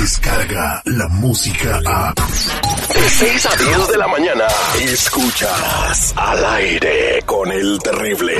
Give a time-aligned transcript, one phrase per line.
[0.00, 2.14] llega la música a...
[2.14, 4.44] De 6 a 10 de la mañana,
[4.80, 8.34] escuchas al aire con el terrible.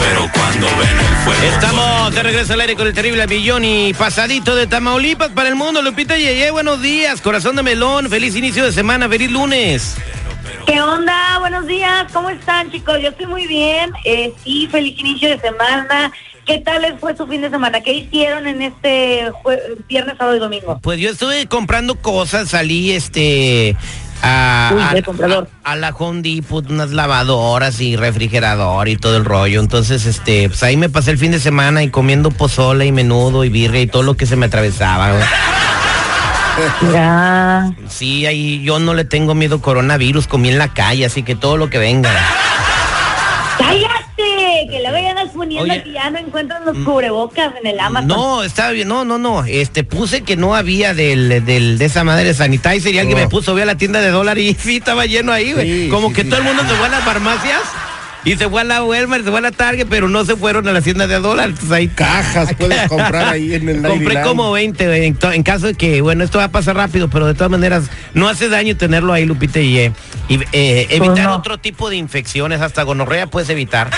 [0.00, 1.54] Pero cuando ven el fuego.
[1.54, 5.54] Estamos de regreso al aire con el terrible millón y pasadito de Tamaulipas para el
[5.54, 5.80] mundo.
[5.80, 7.22] Lupita Yeye, buenos días.
[7.22, 9.96] Corazón de melón, feliz inicio de semana, feliz lunes.
[10.66, 11.38] ¿Qué onda?
[11.38, 12.98] Buenos días, ¿cómo están chicos?
[13.00, 16.10] Yo estoy muy bien, eh, sí, feliz inicio de semana.
[16.44, 17.80] ¿Qué tal les fue su fin de semana?
[17.80, 19.30] ¿Qué hicieron en este
[19.88, 20.78] viernes, sábado y domingo?
[20.82, 23.76] Pues yo estuve comprando cosas, salí este
[24.22, 25.48] a, Uy, comprador.
[25.64, 29.60] a- a la Home Depot, unas lavadoras y refrigerador y todo el rollo.
[29.60, 33.44] Entonces, este, pues ahí me pasé el fin de semana y comiendo pozole y menudo
[33.44, 35.12] y birria y todo lo que se me atravesaba.
[36.92, 37.72] Ya.
[37.88, 41.56] Sí, ahí yo no le tengo miedo coronavirus, comí en la calle, así que todo
[41.56, 42.10] lo que venga.
[43.58, 44.66] ¡Cállate!
[44.70, 45.82] Que luego ya andas poniendo Oye.
[45.82, 48.08] que ya no encuentran los cubrebocas en el Amazon.
[48.08, 49.44] No, está bien, no, no, no.
[49.44, 53.52] Este, puse que no había del, del, de esa madre sanitizer y alguien me puso,
[53.52, 55.84] voy a la tienda de dólar y sí, estaba lleno ahí, güey.
[55.84, 56.28] Sí, Como sí, que sí.
[56.28, 57.60] todo el mundo se fue a las farmacias
[58.26, 60.66] y se fue a la Walmart, se fue a la Target, pero no se fueron
[60.66, 61.50] a la tienda de dólar.
[61.50, 65.74] Entonces ahí Cajas puedes comprar ahí en el Compré como 20, güey, en, caso de
[65.74, 69.12] que, bueno, esto va a pasar rápido, pero de todas maneras no hace daño tenerlo
[69.12, 69.92] ahí, Lupita, y, eh,
[70.26, 71.36] y, eh, evitar no.
[71.36, 73.90] otro tipo de infecciones, hasta gonorrea puedes evitar.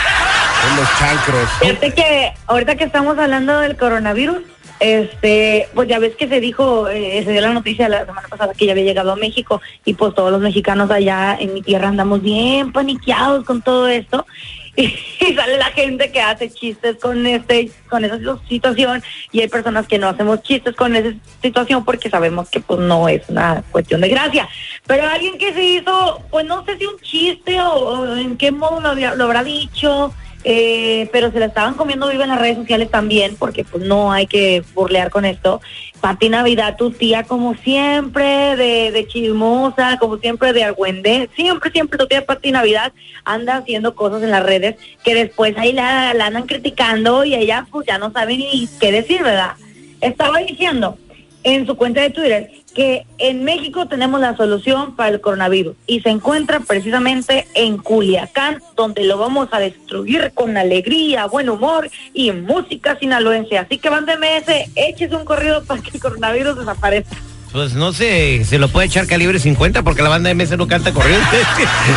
[0.70, 1.48] En los chancros.
[1.60, 4.38] Fíjate que ahorita que estamos hablando del coronavirus,
[4.80, 8.54] este, pues ya ves que se dijo, eh, se dio la noticia la semana pasada
[8.54, 11.88] que ya había llegado a México y pues todos los mexicanos allá en mi tierra
[11.88, 14.26] andamos bien paniqueados con todo esto
[14.76, 14.88] y,
[15.34, 18.18] sale la gente que hace chistes con este, con esa
[18.48, 19.02] situación
[19.32, 21.12] y hay personas que no hacemos chistes con esa
[21.42, 24.48] situación porque sabemos que pues no es una cuestión de gracia,
[24.86, 28.94] pero alguien que se hizo, pues no sé si un chiste o, en qué modo
[28.94, 30.12] lo, lo habrá dicho.
[30.44, 34.12] Eh, pero se la estaban comiendo viva en las redes sociales también, porque pues no
[34.12, 35.60] hay que burlear con esto.
[36.00, 41.98] Pati Navidad, tu tía como siempre, de, de chismosa, como siempre de argüende, siempre, siempre
[41.98, 42.92] tu tía Pati Navidad
[43.24, 47.66] anda haciendo cosas en las redes que después ahí la, la andan criticando y ella
[47.70, 49.54] pues ya no sabe ni qué decir, ¿verdad?
[50.00, 50.96] Estaba diciendo
[51.42, 56.00] en su cuenta de Twitter que en México tenemos la solución para el coronavirus y
[56.00, 62.30] se encuentra precisamente en Culiacán, donde lo vamos a destruir con alegría, buen humor y
[62.30, 63.58] música sinaloense.
[63.58, 67.16] Así que van de MS, échese un corrido para que el coronavirus desaparezca.
[67.52, 70.68] Pues no sé, se lo puede echar calibre 50 porque la banda de MS no
[70.68, 71.38] canta corriente.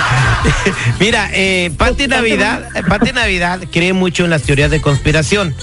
[0.99, 5.53] Mira, eh, Pati Navidad, Pati Navidad cree mucho en las teorías de conspiración.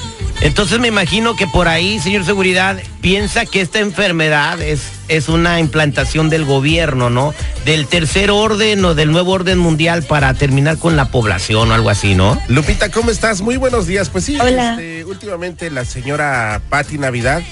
[0.41, 5.59] Entonces me imagino que por ahí, señor seguridad, piensa que esta enfermedad es, es una
[5.59, 7.35] implantación del gobierno, ¿no?
[7.65, 11.91] Del tercer orden o del nuevo orden mundial para terminar con la población o algo
[11.91, 12.41] así, ¿no?
[12.47, 13.41] Lupita, ¿cómo estás?
[13.41, 14.11] Muy buenos días.
[14.11, 14.73] Pues sí, Hola.
[14.73, 17.43] este, últimamente la señora Patti Navidad,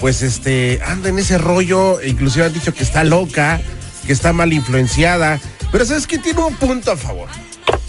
[0.00, 3.60] pues este, anda en ese rollo, inclusive han dicho que está loca,
[4.06, 5.40] que está mal influenciada,
[5.72, 7.28] pero sabes que tiene un punto a favor.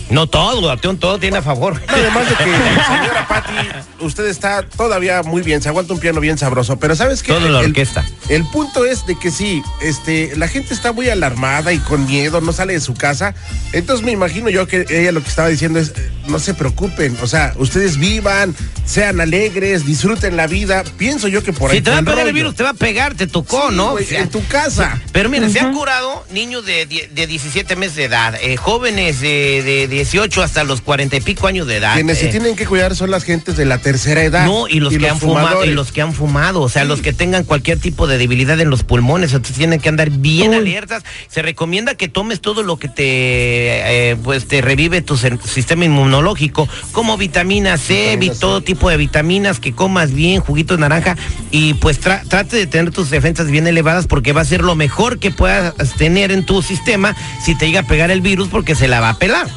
[0.09, 1.81] No todo, Arteón, todo tiene a favor.
[1.87, 2.43] Además de que,
[2.87, 3.53] señora Patti,
[3.99, 7.33] usted está todavía muy bien, se aguanta un piano bien sabroso, pero ¿sabes qué?
[7.33, 8.05] Todo la El- orquesta.
[8.29, 12.39] El punto es de que sí, este, la gente está muy alarmada y con miedo,
[12.39, 13.35] no sale de su casa.
[13.73, 15.93] Entonces me imagino yo que ella lo que estaba diciendo es,
[16.27, 20.83] no se preocupen, o sea, ustedes vivan, sean alegres, disfruten la vida.
[20.97, 22.73] Pienso yo que por ahí Si te va a pegar el virus, te va a
[22.73, 23.93] pegar, te tocó, Sí, ¿no?
[23.93, 25.01] O sea, en tu casa.
[25.11, 29.63] Pero mira, se han curado niños de, de 17 meses de edad, eh, jóvenes de,
[29.63, 31.95] de 18 hasta los 40 y pico años de edad.
[31.95, 34.45] Quienes se eh, tienen que cuidar son las gentes de la tercera edad.
[34.45, 37.13] no, y los que han fumado, y los que han fumado, o sea, los que
[37.13, 41.03] tengan cualquier tipo de debilidad en los pulmones, entonces tienen que andar bien alertas.
[41.27, 46.69] Se recomienda que tomes todo lo que te, eh, pues, te revive tu sistema inmunológico,
[46.91, 48.39] como vitamina C, Vitamina C.
[48.39, 51.17] todo tipo de vitaminas, que comas bien, juguito de naranja,
[51.51, 54.75] y pues tra- trate de tener tus defensas bien elevadas porque va a ser lo
[54.75, 58.75] mejor que puedas tener en tu sistema si te llega a pegar el virus porque
[58.75, 59.47] se la va a pelar.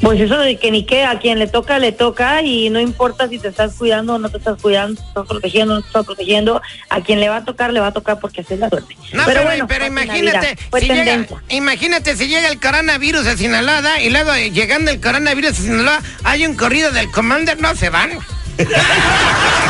[0.00, 3.28] Pues eso de que ni qué, a quien le toca, le toca y no importa
[3.28, 5.88] si te estás cuidando o no te estás cuidando, te estás protegiendo o no te
[5.88, 8.60] estás protegiendo, a quien le va a tocar, le va a tocar porque así es
[8.60, 8.96] la suerte.
[9.12, 13.36] No, pero, pero Pati imagínate, Navidad, fue si llega, imagínate si llega el coronavirus a
[13.36, 17.74] Sinaloa y luego eh, llegando el coronavirus a Sinaloa hay un corrido del Commander, no
[17.74, 18.10] se van.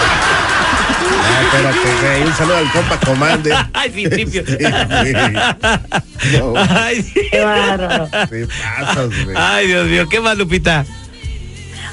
[1.30, 3.54] Ah, espérate, güey, un saludo al compa Commander.
[3.74, 4.44] Ay, Citripio.
[4.46, 4.56] Sí,
[5.12, 5.32] güey.
[6.38, 8.08] No, Ay, Qué bárbaro.
[8.28, 9.36] te pasas, güey.
[9.36, 10.84] ay, Dios mío, qué más, Lupita.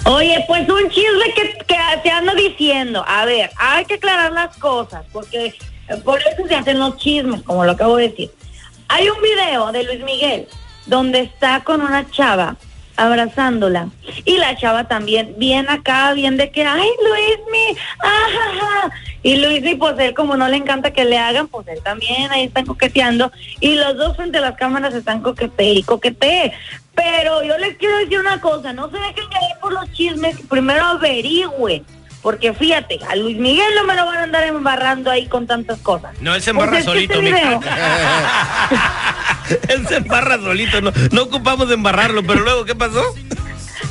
[0.06, 3.04] Oye, pues un chisme que, que se anda diciendo.
[3.08, 5.48] A ver, hay que aclarar las cosas, porque
[5.88, 8.32] eh, por eso se hacen los chismes, como lo acabo de decir.
[8.88, 10.48] Hay un video de Luis Miguel
[10.86, 12.56] donde está con una chava
[12.98, 13.90] abrazándola.
[14.26, 18.92] Y la chava también, bien acá, bien de que, ay, Luismi, ajaja.
[19.24, 22.46] Y Luismi, pues él como no le encanta que le hagan, pues él también, ahí
[22.46, 23.32] están coqueteando.
[23.60, 26.54] Y los dos frente a las cámaras están coquete y coquete.
[26.94, 30.86] Pero yo les quiero decir una cosa, no se dejen caer por los chismes, primero
[30.86, 31.84] averigüen.
[32.22, 35.78] Porque fíjate, a Luis Miguel no me lo van a andar embarrando ahí con tantas
[35.80, 36.20] cosas.
[36.22, 37.38] No, él se Pues embarra es que solito, mija.
[37.38, 37.62] video-
[39.70, 43.04] él se embarra solito, no, no ocupamos de embarrarlo, pero luego, ¿qué pasó?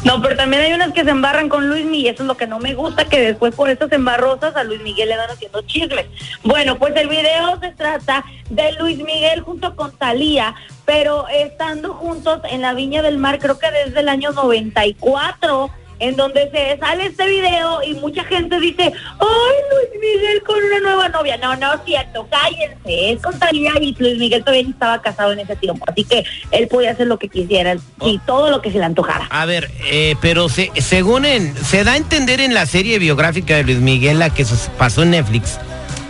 [0.05, 2.47] No, pero también hay unas que se embarran con Luis Miguel, eso es lo que
[2.47, 6.07] no me gusta, que después por esas embarrosas a Luis Miguel le van haciendo chismes.
[6.43, 10.55] Bueno, pues el video se trata de Luis Miguel junto con Talía,
[10.85, 16.17] pero estando juntos en la Viña del Mar, creo que desde el año 94, en
[16.17, 21.09] donde se sale este video y mucha gente dice, ay, Luis Miguel con una nueva
[21.09, 21.37] novia.
[21.37, 25.41] No, no es cierto, cállense, es con Talía y Luis Miguel todavía estaba casado en
[25.41, 28.79] ese tiempo, así que él podía hacer lo que quisiera y todo lo que se
[28.79, 29.27] le antojara.
[29.31, 33.57] A ver, eh, pero se, según en, se da a entender en la serie biográfica
[33.57, 34.45] de Luis Miguel, la que
[34.79, 35.59] pasó en Netflix,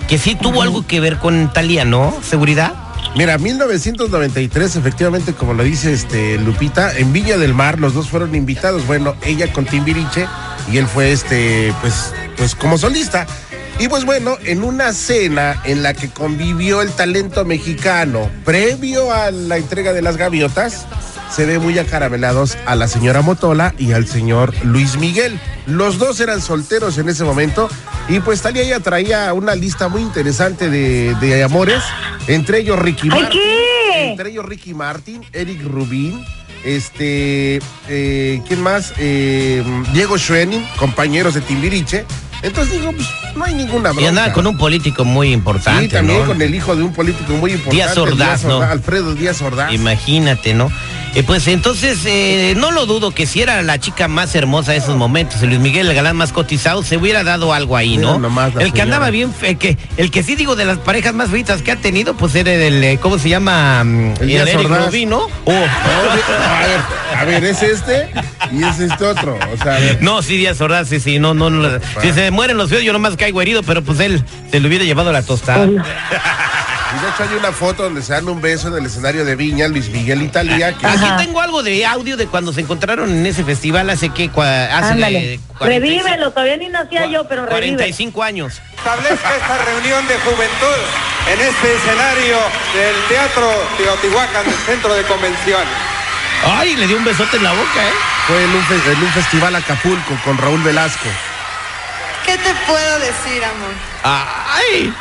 [0.09, 2.15] que sí tuvo algo que ver con Talía, ¿no?
[2.23, 2.84] ¿Seguridad?
[3.17, 8.35] Mira, 1993, efectivamente, como lo dice este Lupita, en Viña del Mar los dos fueron
[8.35, 8.87] invitados.
[8.89, 10.27] Bueno, ella con Timbiriche
[10.71, 13.27] y él fue este, pues, pues como solista.
[13.79, 19.31] Y pues bueno, en una cena en la que convivió el talento mexicano previo a
[19.31, 20.87] la entrega de las gaviotas,
[21.31, 25.39] se ve muy acaramelados a la señora Motola y al señor Luis Miguel.
[25.67, 27.69] Los dos eran solteros en ese momento
[28.09, 31.83] y pues Talía ya traía una lista muy interesante de, de amores,
[32.29, 33.41] entre ellos Ricky ¡Ay, Martin.
[33.41, 34.11] qué!
[34.11, 36.25] Entre ellos Ricky Martin, Eric Rubin,
[36.65, 38.93] este, eh, ¿quién más?
[38.99, 39.63] Eh,
[39.93, 42.05] Diego Schwenning, compañeros de Timbiriche.
[42.43, 44.09] Entonces digo, pues no hay ninguna Y bronca.
[44.11, 46.27] andaba con un político muy importante, Sí, también ¿no?
[46.27, 47.77] con el hijo de un político muy importante.
[47.77, 48.61] Díaz Ordaz, ¿no?
[48.61, 49.73] Alfredo Díaz Ordaz.
[49.73, 50.71] Imagínate, ¿no?
[51.17, 54.79] Eh, pues entonces, eh, no lo dudo que si era la chica más hermosa de
[54.79, 58.19] esos momentos, el Luis Miguel, el galán más cotizado, se hubiera dado algo ahí, ¿no?
[58.19, 58.83] Nomás el que señora.
[58.83, 61.71] andaba bien, fe- el que, el que sí digo de las parejas más feitas que
[61.71, 63.85] ha tenido, pues era el, eh, ¿cómo se llama?
[63.85, 64.87] Mm, El Díaz Eric Ordaz.
[64.87, 65.29] Rubin, ¿no?
[65.45, 65.53] Oh.
[65.53, 66.81] A ver,
[67.17, 68.11] a ver, es este
[68.51, 69.39] y es este otro.
[69.53, 70.03] O sea, a ver.
[70.03, 71.69] No, sí, Díaz Ordaz, sí, sí, no, no, no.
[72.03, 74.21] Si se mueren los feos, yo nomás caigo herido, pero pues él
[74.51, 75.69] se le hubiera llevado la tostada.
[76.97, 79.35] Y de hecho hay una foto donde se dan un beso en el escenario de
[79.35, 83.11] Viña, Luis Miguel y Talía, que Aquí tengo algo de audio de cuando se encontraron
[83.11, 85.35] en ese festival hace que cua- hace Ándale.
[85.35, 87.77] eh, 45 Revívelo, todavía ni nacía yo, pero revive.
[87.77, 88.61] 45 años.
[88.77, 90.81] establezca esta reunión de juventud
[91.33, 92.37] en este escenario
[92.75, 95.69] del Teatro Teotihuacán, del Centro de Convenciones.
[96.47, 97.93] Ay, le dio un besote en la boca, ¿eh?
[98.27, 101.09] fue en un, fe- en un festival Acapulco con Raúl Velasco.
[102.27, 103.73] ¿Qué te puedo decir, amor?
[104.03, 104.93] Ay.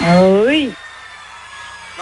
[0.00, 0.74] Ay,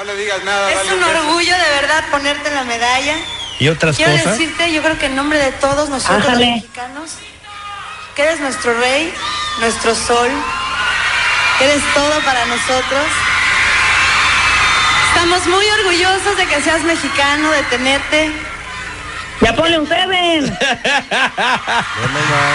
[0.01, 3.17] No le digas nada, Es dale un orgullo de verdad ponerte la medalla.
[3.59, 4.39] Y otras Quiero cosas.
[4.39, 6.47] decirte, yo creo que en nombre de todos nosotros Ájale.
[6.47, 7.11] los mexicanos,
[8.17, 9.13] que eres nuestro rey,
[9.59, 10.31] nuestro sol,
[11.59, 13.05] que eres todo para nosotros.
[15.09, 18.33] Estamos muy orgullosos de que seas mexicano, de tenerte.
[19.41, 20.57] Ya ponle un seven.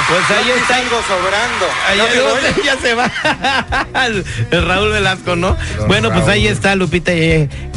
[0.07, 0.75] Pues ahí Yo está.
[0.75, 1.65] salgo sobrando.
[1.87, 1.97] Ahí
[2.63, 3.11] ya se va.
[4.67, 5.57] Raúl Velasco, ¿no?
[5.77, 7.11] Don bueno, pues ahí está, Lupita.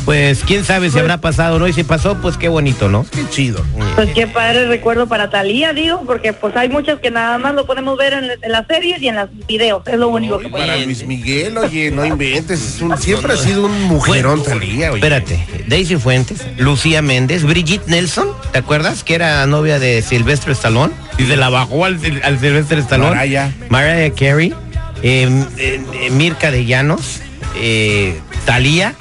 [0.09, 1.69] Pues quién sabe si habrá pasado o no.
[1.69, 3.05] Y si pasó, pues qué bonito, ¿no?
[3.13, 3.63] Qué chido.
[3.95, 7.67] Pues qué padre recuerdo para Talía, digo, porque pues hay muchas que nada más lo
[7.67, 10.51] podemos ver en, en las series y en los videos, es lo único que Y
[10.51, 12.77] podemos para Luis Miguel, oye, no inventes.
[12.77, 14.97] es un- siempre ha sido un mujerón Talía, oye.
[15.05, 19.05] Espérate, Daisy Fuentes, Lucía Méndez, Brigitte Nelson, ¿te acuerdas?
[19.05, 23.11] Que era novia de Silvestre Stallone y se la bajó al, Sil- al Silvestre Stallone.
[23.15, 23.51] Mariah.
[23.69, 24.55] Mariah Carey,
[25.03, 27.21] eh, eh, Mirka de Llanos,
[27.61, 28.95] eh, Talía.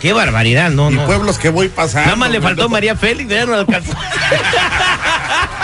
[0.00, 1.06] Qué barbaridad, no, Y no.
[1.06, 2.06] pueblos que voy pasando.
[2.06, 3.92] Nada más le faltó no- María Félix, ya no alcanzó.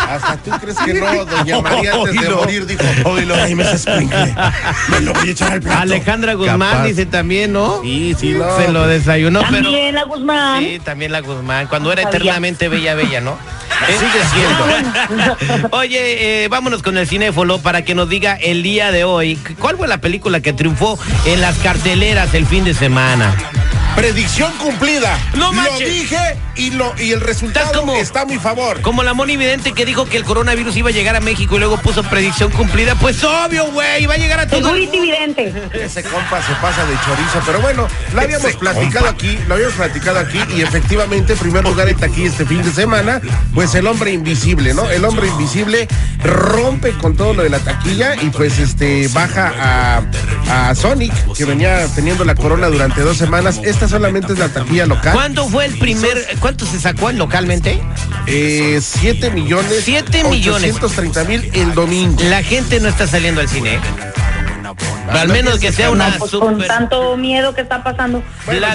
[0.08, 3.64] Hasta tú crees que no, doña María antes de morir dijo, oílo, ahí me.
[3.64, 5.80] Me lo voy a echar al plato.
[5.82, 6.84] Alejandra Guzmán Capaz.
[6.84, 7.80] dice también, ¿no?
[7.82, 8.56] Sí, sí, no.
[8.56, 9.62] Se lo desayunó, pero...
[9.62, 10.62] También la Guzmán.
[10.62, 13.36] Sí, también la Guzmán, cuando era eternamente bella, bella, ¿no?
[13.86, 15.68] Sigue siendo.
[15.76, 19.76] Oye, eh, vámonos con el cinéfolo para que nos diga el día de hoy, ¿cuál
[19.76, 23.34] fue la película que triunfó en las carteleras el fin de semana?
[23.96, 25.16] Predicción cumplida.
[25.36, 28.80] No lo dije y lo y el resultado como- está a mi favor.
[28.82, 31.58] Como la Moni Vidente que dijo que el coronavirus iba a llegar a México y
[31.60, 35.52] luego puso predicción cumplida, pues obvio, güey, va a llegar a todo Segurity vidente.
[35.72, 40.18] Ese compa se pasa de chorizo, pero bueno, lo habíamos platicado aquí, lo habíamos platicado
[40.18, 43.20] aquí y efectivamente, en primer lugar en taquilla este fin de semana,
[43.54, 44.90] pues el hombre invisible, ¿no?
[44.90, 45.88] El hombre invisible
[46.22, 49.52] rompe con todo lo de la taquilla y pues este baja
[50.48, 53.60] a, a Sonic, que venía teniendo la corona durante dos semanas.
[53.64, 55.12] Esta esta solamente es la taquilla local.
[55.12, 57.80] ¿Cuándo fue el primer, cuánto se sacó localmente?
[58.26, 59.82] Eh, 7 millones.
[59.84, 60.74] Siete millones.
[60.76, 62.22] 830 mil el domingo.
[62.24, 63.78] La gente no está saliendo al cine.
[65.10, 68.22] Al menos que sea una Pues con super tanto miedo que está pasando.
[68.46, 68.66] Bueno,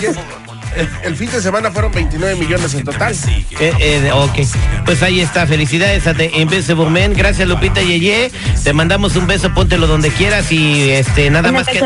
[0.76, 3.14] el, el fin de semana fueron 29 millones en total.
[3.60, 4.40] Eh, eh, ok,
[4.86, 5.46] pues ahí está.
[5.48, 7.14] Felicidades a The Invisible Man.
[7.14, 8.32] Gracias, Lupita Yeye.
[8.64, 11.82] Te mandamos un beso, póntelo donde quieras y este nada más que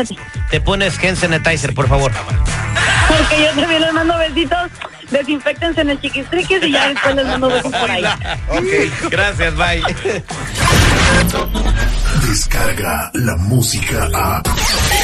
[0.50, 2.12] te pones hand sanitizer, por favor.
[3.08, 4.70] Porque yo también les mando besitos.
[5.10, 8.04] Desinfectense en el chiquistriquis y ya después les mando besos por ahí.
[8.48, 9.10] Ok.
[9.10, 9.82] Gracias, bye.
[12.26, 14.42] Descarga la música a.